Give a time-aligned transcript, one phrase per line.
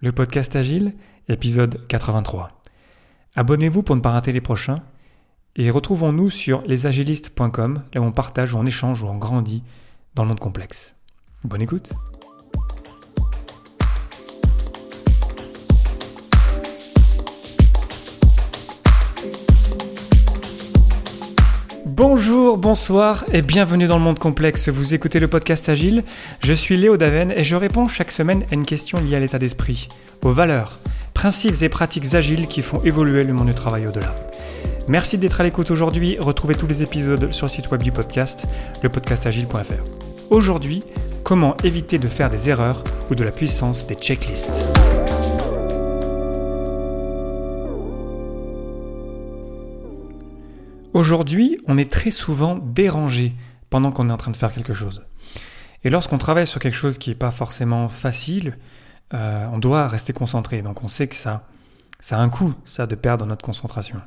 [0.00, 0.94] le podcast Agile,
[1.28, 2.62] épisode 83.
[3.36, 4.82] Abonnez-vous pour ne pas rater les prochains
[5.56, 9.62] et retrouvons-nous sur lesagilistes.com, là où on partage, où on échange, où on grandit
[10.14, 10.94] dans le monde complexe.
[11.44, 11.92] Bonne écoute
[22.02, 24.70] Bonjour, bonsoir et bienvenue dans le monde complexe.
[24.70, 26.02] Vous écoutez le podcast Agile.
[26.42, 29.38] Je suis Léo Daven et je réponds chaque semaine à une question liée à l'état
[29.38, 29.86] d'esprit,
[30.22, 30.78] aux valeurs,
[31.12, 34.14] principes et pratiques agiles qui font évoluer le monde du travail au-delà.
[34.88, 36.16] Merci d'être à l'écoute aujourd'hui.
[36.18, 38.46] Retrouvez tous les épisodes sur le site web du podcast,
[38.82, 39.84] lepodcastagile.fr.
[40.30, 40.82] Aujourd'hui,
[41.22, 44.64] comment éviter de faire des erreurs ou de la puissance des checklists?
[50.92, 53.34] Aujourd'hui, on est très souvent dérangé
[53.70, 55.04] pendant qu'on est en train de faire quelque chose.
[55.84, 58.58] Et lorsqu'on travaille sur quelque chose qui n'est pas forcément facile,
[59.14, 60.62] euh, on doit rester concentré.
[60.62, 61.46] Donc on sait que ça,
[62.00, 64.00] ça a un coût, ça, de perdre notre concentration.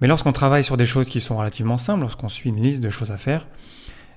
[0.00, 2.90] Mais lorsqu'on travaille sur des choses qui sont relativement simples, lorsqu'on suit une liste de
[2.90, 3.46] choses à faire,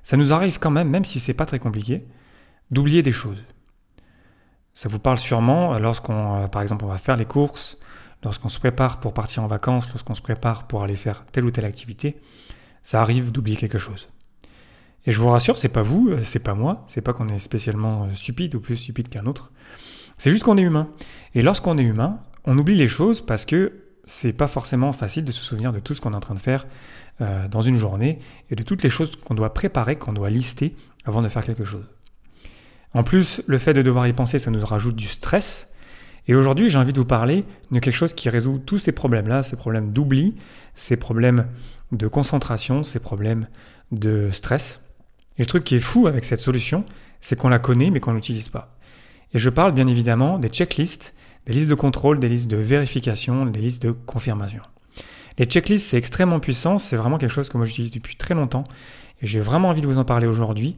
[0.01, 2.05] ça nous arrive quand même, même si c'est pas très compliqué,
[2.71, 3.41] d'oublier des choses.
[4.73, 7.77] Ça vous parle sûrement lorsqu'on, euh, par exemple, on va faire les courses,
[8.23, 11.51] lorsqu'on se prépare pour partir en vacances, lorsqu'on se prépare pour aller faire telle ou
[11.51, 12.21] telle activité,
[12.81, 14.07] ça arrive d'oublier quelque chose.
[15.05, 17.39] Et je vous rassure, c'est pas vous, euh, c'est pas moi, c'est pas qu'on est
[17.39, 19.51] spécialement euh, stupide ou plus stupide qu'un autre.
[20.17, 20.89] C'est juste qu'on est humain.
[21.35, 25.31] Et lorsqu'on est humain, on oublie les choses parce que c'est pas forcément facile de
[25.31, 26.65] se souvenir de tout ce qu'on est en train de faire
[27.21, 30.75] euh, dans une journée et de toutes les choses qu'on doit préparer, qu'on doit lister
[31.05, 31.85] avant de faire quelque chose.
[32.93, 35.69] En plus, le fait de devoir y penser, ça nous rajoute du stress
[36.27, 39.43] et aujourd'hui, j'ai envie de vous parler de quelque chose qui résout tous ces problèmes-là,
[39.43, 40.35] ces problèmes d'oubli,
[40.73, 41.47] ces problèmes
[41.91, 43.45] de concentration, ces problèmes
[43.91, 44.81] de stress.
[45.37, 46.85] Et le truc qui est fou avec cette solution,
[47.19, 48.77] c'est qu'on la connaît mais qu'on n'utilise pas.
[49.33, 51.13] Et je parle bien évidemment des checklists,
[51.45, 54.61] des listes de contrôle, des listes de vérification, des listes de confirmation.
[55.37, 58.63] Les checklists, c'est extrêmement puissant, c'est vraiment quelque chose que moi j'utilise depuis très longtemps
[59.21, 60.77] et j'ai vraiment envie de vous en parler aujourd'hui.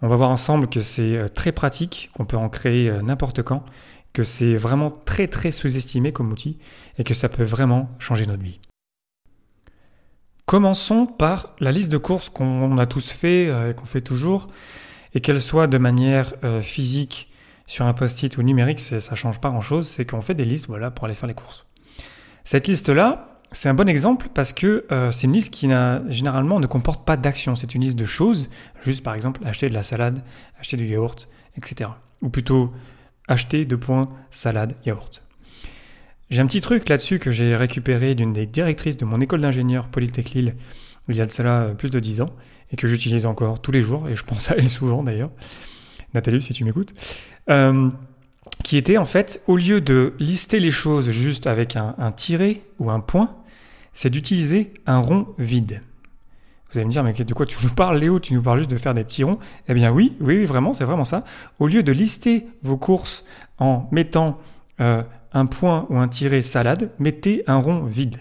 [0.00, 3.42] On va voir ensemble que c'est euh, très pratique, qu'on peut en créer euh, n'importe
[3.42, 3.64] quand
[4.12, 6.58] que c'est vraiment très très sous-estimé comme outil
[6.98, 8.60] et que ça peut vraiment changer notre vie.
[10.46, 14.48] Commençons par la liste de courses qu'on a tous fait euh, et qu'on fait toujours,
[15.14, 17.30] et qu'elle soit de manière euh, physique
[17.66, 20.90] sur un post-it ou numérique, ça change pas grand-chose, c'est qu'on fait des listes voilà,
[20.90, 21.64] pour aller faire les courses.
[22.44, 25.68] Cette liste-là, c'est un bon exemple parce que euh, c'est une liste qui
[26.08, 27.54] généralement ne comporte pas d'action.
[27.54, 28.48] C'est une liste de choses,
[28.82, 30.22] juste par exemple acheter de la salade,
[30.58, 31.90] acheter du yaourt, etc.
[32.20, 32.72] Ou plutôt
[33.28, 35.22] acheter de points salade yaourt.
[36.30, 39.88] J'ai un petit truc là-dessus que j'ai récupéré d'une des directrices de mon école d'ingénieur
[39.88, 40.54] Polytech Lille
[41.08, 42.30] il y a de cela euh, plus de 10 ans
[42.70, 45.30] et que j'utilise encore tous les jours et je pense à elle souvent d'ailleurs.
[46.14, 46.94] Nathalie, si tu m'écoutes.
[47.50, 47.90] Euh,
[48.64, 52.14] qui était en fait, au lieu de lister les choses juste avec un, un
[52.78, 53.36] ou un point,
[53.92, 55.80] c'est d'utiliser un rond vide.
[56.72, 58.18] Vous allez me dire, mais de quoi tu nous parles, Léo?
[58.18, 59.38] Tu nous parles juste de faire des petits ronds?
[59.68, 61.22] Eh bien oui, oui, vraiment, c'est vraiment ça.
[61.58, 63.24] Au lieu de lister vos courses
[63.58, 64.40] en mettant
[64.80, 65.02] euh,
[65.34, 68.16] un point ou un tiret salade, mettez un rond vide.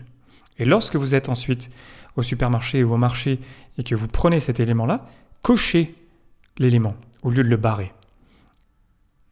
[0.60, 1.70] Et lorsque vous êtes ensuite
[2.18, 3.40] au supermarché ou au marché
[3.78, 5.06] et que vous prenez cet élément-là,
[5.42, 5.96] cochez
[6.58, 7.94] l'élément au lieu de le barrer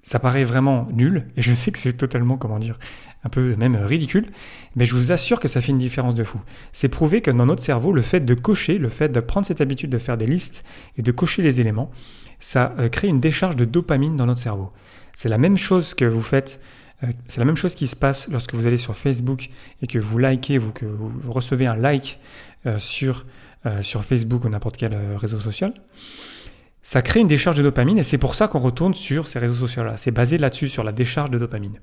[0.01, 2.77] ça paraît vraiment nul, et je sais que c'est totalement, comment dire,
[3.23, 4.27] un peu même ridicule,
[4.75, 6.39] mais je vous assure que ça fait une différence de fou.
[6.71, 9.61] C'est prouvé que dans notre cerveau, le fait de cocher, le fait de prendre cette
[9.61, 10.63] habitude de faire des listes
[10.97, 11.91] et de cocher les éléments,
[12.39, 14.69] ça euh, crée une décharge de dopamine dans notre cerveau.
[15.15, 16.61] C'est la même chose que vous faites,
[17.03, 19.49] euh, c'est la même chose qui se passe lorsque vous allez sur Facebook
[19.81, 22.19] et que vous likez, que vous recevez un like
[22.66, 23.25] euh, sur,
[23.81, 25.73] sur Facebook ou n'importe quel réseau social
[26.81, 29.67] ça crée une décharge de dopamine et c'est pour ça qu'on retourne sur ces réseaux
[29.67, 29.97] sociaux-là.
[29.97, 31.78] C'est basé là-dessus, sur la décharge de dopamine.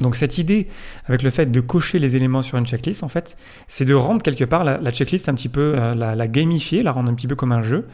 [0.00, 0.68] Donc cette idée,
[1.06, 4.22] avec le fait de cocher les éléments sur une checklist, en fait, c'est de rendre
[4.22, 7.34] quelque part la, checklist un petit peu, euh, la, gamifier, la rendre un petit peu
[7.34, 7.88] comme un jeu,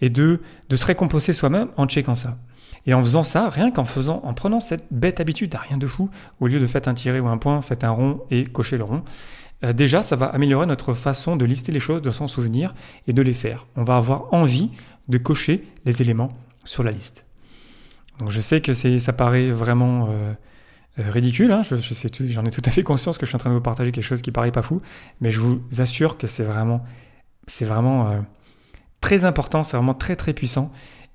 [0.00, 2.36] et de, de se récompenser soi-même en checkant ça.
[2.86, 6.10] Et en faisant ça, rien qu'en faisant, en prenant cette bête habitude, rien de fou,
[6.40, 8.84] au lieu de faire un tiré ou un point, faites un rond et cochez le
[8.84, 9.02] rond,
[9.64, 12.74] euh, déjà, ça va améliorer notre façon de lister les choses, de s'en souvenir
[13.06, 13.66] et de les faire.
[13.76, 14.70] On va avoir envie
[15.08, 16.30] de cocher les éléments
[16.64, 17.26] sur la liste.
[18.18, 20.32] Donc je sais que ça paraît vraiment euh,
[21.00, 21.62] euh, ridicule, hein.
[21.62, 24.04] j'en ai tout à fait conscience que je suis en train de vous partager quelque
[24.04, 24.80] chose qui paraît pas fou,
[25.20, 26.86] mais je vous assure que c'est vraiment,
[27.48, 28.20] euh,
[29.00, 30.70] très important, c'est vraiment très très puissant.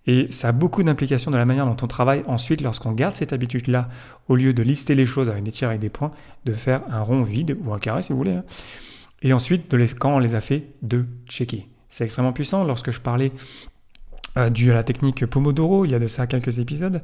[0.06, 3.32] Et ça a beaucoup d'implications dans la manière dont on travaille ensuite lorsqu'on garde cette
[3.32, 3.90] habitude-là,
[4.28, 6.12] au lieu de lister les choses avec des tirs et des points,
[6.46, 8.34] de faire un rond vide ou un carré si vous voulez.
[8.34, 8.44] Hein.
[9.22, 11.68] Et ensuite, de les, quand on les a fait, de checker.
[11.90, 12.64] C'est extrêmement puissant.
[12.64, 13.32] Lorsque je parlais
[14.40, 17.02] euh, dû à la technique Pomodoro, il y a de ça quelques épisodes.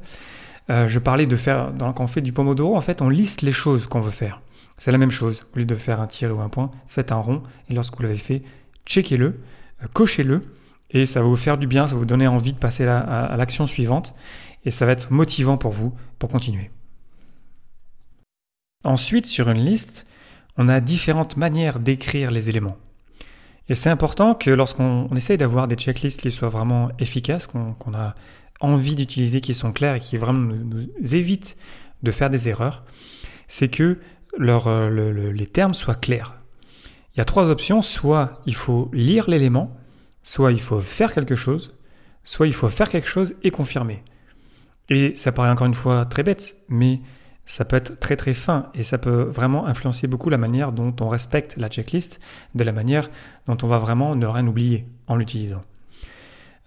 [0.68, 3.52] Euh, je parlais de faire, quand on fait du pomodoro, en fait, on liste les
[3.52, 4.40] choses qu'on veut faire.
[4.78, 5.46] C'est la même chose.
[5.54, 8.02] Au lieu de faire un tiré ou un point, faites un rond et lorsque vous
[8.02, 8.42] l'avez fait,
[8.84, 9.40] checkez-le,
[9.82, 10.40] euh, cochez-le
[10.90, 13.34] et ça va vous faire du bien, ça va vous donner envie de passer à
[13.36, 14.14] l'action suivante
[14.64, 16.70] et ça va être motivant pour vous pour continuer.
[18.84, 20.06] Ensuite, sur une liste,
[20.56, 22.76] on a différentes manières d'écrire les éléments.
[23.68, 28.14] Et c'est important que lorsqu'on essaye d'avoir des checklists qui soient vraiment efficaces, qu'on a
[28.60, 31.56] envie d'utiliser, qui sont clairs et qui vraiment nous, évitent
[32.02, 32.84] de faire des erreurs,
[33.48, 33.98] c'est que
[34.40, 36.36] euh, les termes soient clairs.
[37.14, 39.76] Il y a trois options, soit il faut lire l'élément,
[40.22, 41.74] soit il faut faire quelque chose,
[42.24, 44.04] soit il faut faire quelque chose et confirmer.
[44.88, 47.00] Et ça paraît encore une fois très bête, mais
[47.46, 50.94] ça peut être très très fin et ça peut vraiment influencer beaucoup la manière dont
[51.00, 52.20] on respecte la checklist,
[52.54, 53.08] de la manière
[53.46, 55.62] dont on va vraiment ne rien oublier en l'utilisant.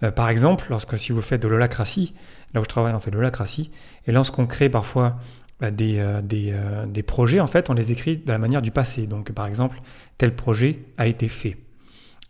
[0.02, 2.14] Euh, par exemple, lorsque si vous faites de l'holacratie,
[2.54, 3.70] là où je travaille on fait de l'holacratie,
[4.06, 5.18] et lorsqu'on crée parfois
[5.60, 8.70] bah, des, euh, euh, des, projets, en fait, on les écrit de la manière du
[8.70, 9.06] passé.
[9.06, 9.82] Donc par exemple,
[10.16, 11.58] tel projet a été fait.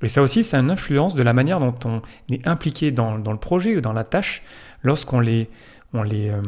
[0.03, 3.33] Et ça aussi, c'est une influence de la manière dont on est impliqué dans, dans
[3.33, 4.43] le projet ou dans la tâche
[4.83, 5.49] lorsqu'on les,
[5.93, 6.41] on les, euh,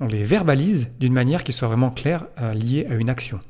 [0.00, 3.40] on les verbalise d'une manière qui soit vraiment claire, euh, liée à une action.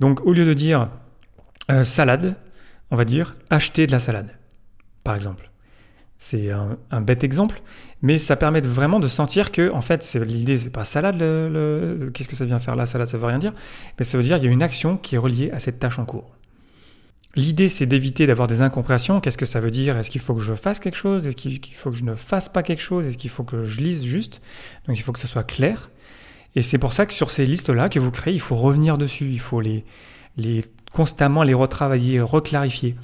[0.00, 0.88] Donc au lieu de dire
[1.70, 2.36] euh, salade,
[2.90, 4.30] on va dire acheter de la salade,
[5.04, 5.50] par exemple.
[6.18, 7.60] C'est un, bête exemple,
[8.00, 11.18] mais ça permet vraiment de sentir que, en fait, l'idée, c'est pas salade,
[12.14, 13.52] qu'est-ce que ça vient faire là, salade, ça veut rien dire,
[13.98, 15.98] mais ça veut dire qu'il y a une action qui est reliée à cette tâche
[15.98, 16.34] en cours.
[17.36, 19.20] L'idée, c'est d'éviter d'avoir des incompréhensions.
[19.20, 19.98] Qu'est-ce que ça veut dire?
[19.98, 21.26] Est-ce qu'il faut que je fasse quelque chose?
[21.26, 23.06] Est-ce qu'il faut que je ne fasse pas quelque chose?
[23.06, 24.40] Est-ce qu'il faut que je lise juste?
[24.86, 25.90] Donc il faut que ce soit clair.
[26.54, 29.28] Et c'est pour ça que sur ces listes-là que vous créez, il faut revenir dessus.
[29.30, 29.84] Il faut les,
[30.92, 32.96] constamment les retravailler, reclarifier.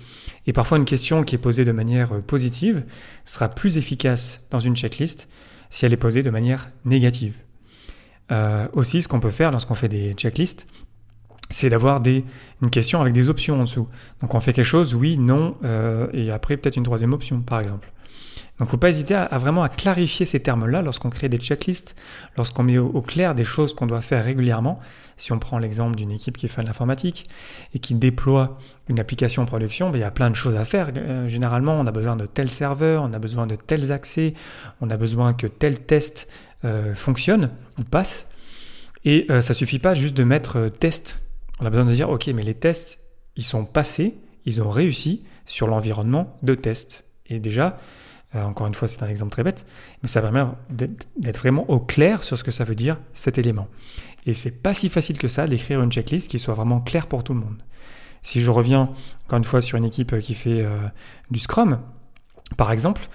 [0.46, 2.84] Et parfois, une question qui est posée de manière positive
[3.26, 5.28] sera plus efficace dans une checklist
[5.68, 7.34] si elle est posée de manière négative.
[8.30, 10.66] Euh, aussi, ce qu'on peut faire lorsqu'on fait des checklists,
[11.52, 12.24] c'est d'avoir des,
[12.62, 13.88] une question avec des options en dessous.
[14.20, 17.60] Donc on fait quelque chose, oui, non, euh, et après peut-être une troisième option, par
[17.60, 17.92] exemple.
[18.58, 21.96] Donc faut pas hésiter à, vraiment à clarifier ces termes-là lorsqu'on crée des checklists,
[22.36, 24.78] lorsqu'on met au, clair des choses qu'on doit faire régulièrement.
[25.16, 27.28] Si on prend l'exemple d'une équipe qui fait de l'informatique
[27.74, 28.58] et qui déploie
[28.88, 30.90] une application en production, ben, il y a plein de choses à faire.
[30.96, 34.34] Euh, généralement, on a besoin de tels serveurs, on a besoin de tels accès,
[34.80, 36.28] on a besoin que tel test
[36.64, 38.26] euh, fonctionne ou passe.
[39.04, 41.22] Et ça suffit pas juste de mettre test
[41.60, 43.00] on a besoin de dire, OK, mais les tests,
[43.36, 47.04] ils sont passés, ils ont réussi sur l'environnement de test.
[47.26, 47.78] Et déjà,
[48.34, 49.66] euh, encore une fois, c'est un exemple très bête,
[50.02, 53.68] mais ça permet d'être vraiment au clair sur ce que ça veut dire cet élément.
[54.26, 57.24] Et c'est pas si facile que ça d'écrire une checklist qui soit vraiment claire pour
[57.24, 57.62] tout le monde.
[58.22, 58.90] Si je reviens
[59.26, 60.78] encore une fois sur une équipe qui fait euh,
[61.30, 61.80] du Scrum,
[62.56, 63.08] par exemple,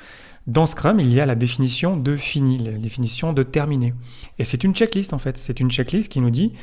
[0.47, 3.93] dans Scrum, il y a la définition de fini, la définition de terminé.
[4.39, 5.37] Et c'est une checklist en fait.
[5.37, 6.53] C'est une checklist qui nous dit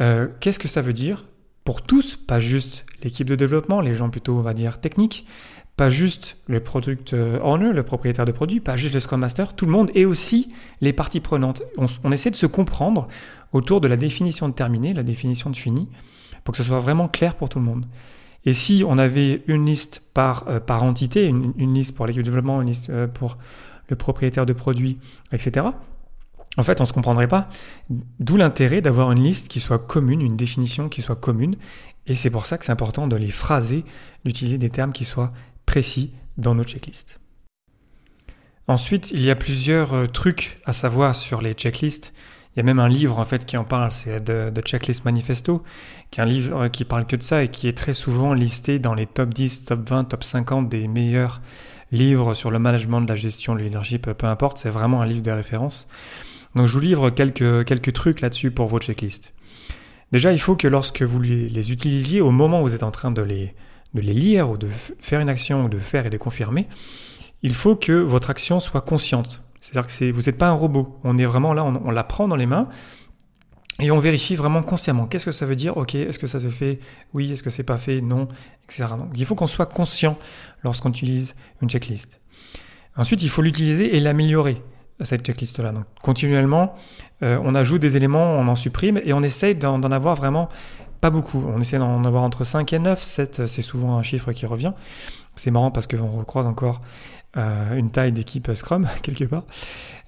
[0.00, 1.24] euh, qu'est-ce que ça veut dire
[1.64, 5.26] pour tous, pas juste l'équipe de développement, les gens plutôt, on va dire, techniques,
[5.76, 9.66] pas juste le product owner, le propriétaire de produit, pas juste le Scrum Master, tout
[9.66, 10.48] le monde et aussi
[10.80, 11.62] les parties prenantes.
[11.76, 13.06] On, essaie de se comprendre
[13.52, 15.88] autour de la définition de terminé, la définition de fini,
[16.42, 17.84] pour que ce soit vraiment clair pour tout le monde.
[18.44, 22.26] Et si on avait une liste par, euh, par entité, une, liste pour l'équipe de
[22.26, 23.36] développement, une liste euh, pour
[23.88, 24.98] le propriétaire de produit,
[25.32, 25.66] etc.,
[26.56, 27.48] en fait, on ne se comprendrait pas.
[28.18, 31.54] D'où l'intérêt d'avoir une liste qui soit commune, une définition qui soit commune.
[32.06, 33.84] Et c'est pour ça que c'est important de les phraser,
[34.24, 35.32] d'utiliser des termes qui soient
[35.66, 37.20] précis dans nos checklists.
[38.66, 42.12] Ensuite, il y a plusieurs euh, trucs à savoir sur les checklists.
[42.54, 45.62] Il y a même un livre en fait qui en parle, c'est The, Checklist Manifesto,
[46.10, 48.34] qui est un livre euh, qui parle que de ça et qui est très souvent
[48.34, 51.40] listé dans les top 10, top 20, top 50 des meilleurs
[51.92, 55.22] livres sur le management, de la gestion, le leadership, peu importe, c'est vraiment un livre
[55.22, 55.88] de référence.
[56.58, 59.32] Donc je vous livre quelques, trucs là-dessus pour vos checklists.
[60.10, 63.12] Déjà, il faut que lorsque vous les, utilisiez, au moment où vous êtes en train
[63.12, 63.54] de les,
[63.94, 64.66] lire ou de
[64.98, 66.66] faire une action ou de faire et de confirmer,
[67.44, 69.44] il faut que votre action soit consciente.
[69.60, 70.98] C'est-à-dire que vous n'êtes pas un robot.
[71.04, 72.68] On est vraiment là, on, la prend dans les mains
[73.78, 75.06] et on vérifie vraiment consciemment.
[75.06, 75.76] Qu'est-ce que ça veut dire?
[75.76, 76.80] Ok, est-ce que ça s'est fait?
[77.14, 78.00] Oui, est-ce que c'est pas fait?
[78.00, 78.26] Non,
[78.64, 78.86] etc.
[78.98, 80.18] Donc il faut qu'on soit conscient
[80.64, 82.20] lorsqu'on utilise une checklist.
[82.96, 84.60] Ensuite, il faut l'utiliser et l'améliorer
[85.04, 85.72] cette checklist-là.
[85.72, 86.74] Donc continuellement,
[87.22, 90.48] euh, on ajoute des éléments, on en supprime et on essaye d'en avoir vraiment
[91.00, 91.44] pas beaucoup.
[91.46, 94.72] On essaie d'en avoir entre 5 et 9, 7 c'est souvent un chiffre qui revient.
[95.36, 96.80] C'est marrant parce qu'on recroise encore
[97.36, 99.44] euh, une taille d'équipe Scrum quelque part.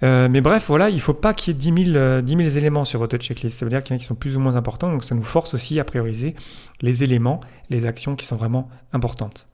[0.03, 2.57] Euh, mais bref, voilà, il ne faut pas qu'il y ait 10 000, 10 000
[2.57, 3.59] éléments sur votre checklist.
[3.59, 5.15] Ça veut dire qu'il y en a qui sont plus ou moins importants, donc ça
[5.15, 6.35] nous force aussi à prioriser
[6.81, 9.47] les éléments, les actions qui sont vraiment importantes.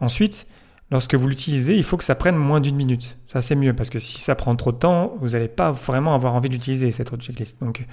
[0.00, 0.46] Ensuite,
[0.90, 3.18] lorsque vous l'utilisez, il faut que ça prenne moins d'une minute.
[3.26, 6.14] Ça, c'est mieux parce que si ça prend trop de temps, vous n'allez pas vraiment
[6.14, 7.60] avoir envie d'utiliser cette checklist.
[7.60, 7.86] Donc,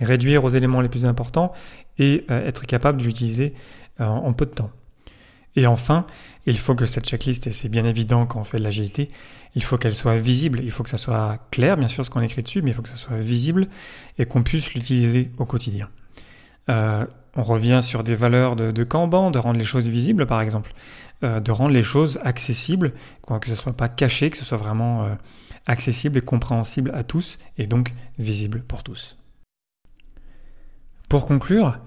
[0.00, 1.52] réduire aux éléments les plus importants
[1.98, 3.54] et euh, être capable d'utiliser
[4.00, 4.70] euh, en peu de temps.
[5.56, 6.06] Et enfin,
[6.46, 9.10] il faut que cette checklist, et c'est bien évident quand on fait de l'agilité,
[9.54, 12.20] il faut qu'elle soit visible, il faut que ça soit clair, bien sûr, ce qu'on
[12.20, 13.68] écrit dessus, mais il faut que ça soit visible
[14.18, 15.88] et qu'on puisse l'utiliser au quotidien.
[16.68, 17.04] Euh,
[17.36, 20.72] on revient sur des valeurs de, de, Kanban, de rendre les choses visibles, par exemple,
[21.22, 22.92] euh, de rendre les choses accessibles,
[23.26, 25.14] que ce ne soit pas caché, que ce soit vraiment euh,
[25.66, 29.16] accessible et compréhensible à tous, et donc visible pour tous.
[31.08, 31.78] Pour conclure,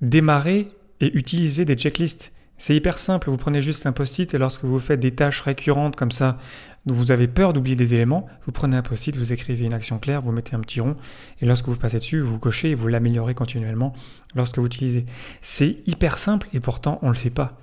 [0.00, 0.68] démarrer
[1.00, 2.32] et utiliser des checklists.
[2.62, 5.96] C'est hyper simple, vous prenez juste un post-it et lorsque vous faites des tâches récurrentes
[5.96, 6.38] comme ça,
[6.86, 10.22] vous avez peur d'oublier des éléments, vous prenez un post-it, vous écrivez une action claire,
[10.22, 10.94] vous mettez un petit rond
[11.40, 13.94] et lorsque vous passez dessus, vous cochez et vous l'améliorez continuellement
[14.36, 15.06] lorsque vous utilisez.
[15.40, 17.58] C'est hyper simple et pourtant on ne le fait pas.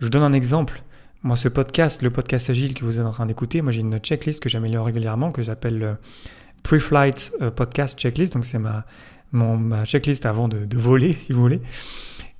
[0.00, 0.82] Je donne un exemple.
[1.22, 4.00] Moi, ce podcast, le podcast agile que vous êtes en train d'écouter, moi j'ai une
[4.00, 5.96] checklist que j'améliore régulièrement que j'appelle le
[6.62, 8.34] Pre-Flight euh, Podcast Checklist.
[8.34, 8.84] Donc c'est ma,
[9.86, 11.62] checklist avant de voler, si vous voulez.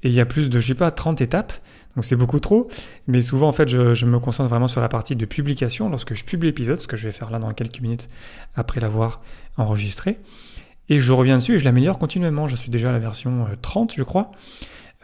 [0.02, 1.52] Et il y a plus de, je sais pas, 30 étapes.
[1.94, 2.68] Donc c'est beaucoup trop.
[3.06, 6.24] Mais souvent, en fait, je, me concentre vraiment sur la partie de publication lorsque je
[6.24, 8.08] publie l'épisode, ce que je vais faire là dans quelques minutes
[8.54, 9.20] après l'avoir
[9.56, 10.18] enregistré.
[10.88, 12.48] Et je reviens dessus et je l'améliore continuellement.
[12.48, 14.32] Je suis déjà à la version 30, euh, je crois.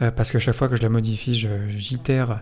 [0.01, 2.41] Euh, parce que chaque fois que je la modifie, j'itère,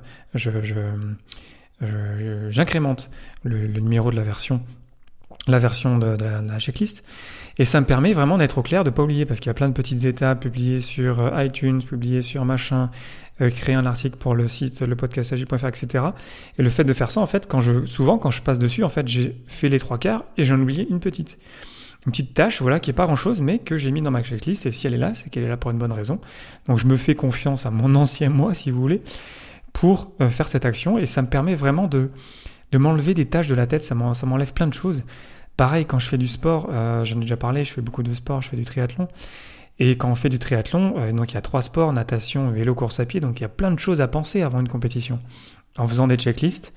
[2.49, 3.09] j'incrémente
[3.43, 4.61] le, numéro de la version
[5.47, 7.03] la version de, la, checklist.
[7.59, 9.51] Et ça me permet vraiment d'être au clair, de ne pas oublier, parce qu'il y
[9.51, 12.91] a plein de petites étapes publiées sur euh, iTunes, publiées sur machin,
[13.41, 16.05] euh, créer un article pour le site, le podcastagi.fr, etc.
[16.57, 18.83] Et le fait de faire ça, en fait, quand je, souvent, quand je passe dessus,
[18.83, 21.39] en fait, j'ai fait les trois quarts et j'en oublié une petite.
[22.05, 24.23] Une petite tâche, voilà, qui est pas grand chose, mais que j'ai mis dans ma
[24.23, 24.65] checklist.
[24.65, 26.21] Et si elle est là, c'est qu'elle est là pour une bonne raison.
[26.67, 29.01] Donc je me fais confiance à mon ancien moi, si vous voulez,
[29.73, 30.97] pour euh, faire cette action.
[30.99, 32.11] Et ça me permet vraiment de,
[32.71, 33.83] de m'enlever des tâches de la tête.
[33.83, 35.03] Ça m'enlève plein de choses.
[35.57, 38.13] Pareil, quand je fais du sport, euh, j'en ai déjà parlé, je fais beaucoup de
[38.13, 39.07] sport, je fais du triathlon.
[39.79, 42.75] Et quand on fait du triathlon, euh, donc il y a trois sports, natation, vélo,
[42.75, 45.19] course à pied, donc il y a plein de choses à penser avant une compétition.
[45.79, 46.73] En faisant des checklists,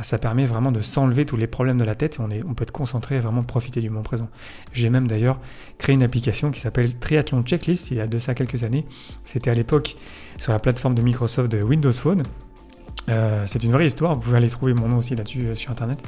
[0.00, 2.42] euh, ça permet vraiment de s'enlever tous les problèmes de la tête et on, est,
[2.44, 4.28] on peut être concentré et vraiment profiter du moment présent.
[4.72, 5.38] J'ai même d'ailleurs
[5.78, 8.84] créé une application qui s'appelle Triathlon Checklist il y a de ça quelques années.
[9.22, 9.94] C'était à l'époque
[10.38, 12.24] sur la plateforme de Microsoft de Windows Phone.
[13.46, 16.02] c'est une vraie histoire, vous pouvez aller trouver mon nom aussi là-dessus sur Internet.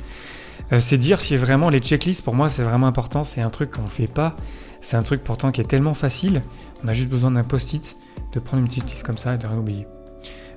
[0.72, 3.22] Euh, c'est dire si vraiment les checklists, pour moi, c'est vraiment important.
[3.22, 4.36] C'est un truc qu'on ne fait pas.
[4.80, 6.42] C'est un truc pourtant qui est tellement facile.
[6.84, 7.96] On a juste besoin d'un post-it,
[8.32, 9.86] de prendre une petite liste comme ça et de rien oublier.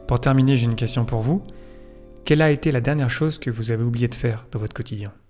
[0.07, 1.43] Pour terminer, j'ai une question pour vous.
[2.25, 5.11] Quelle a été la dernière chose que vous avez oublié de faire dans votre quotidien?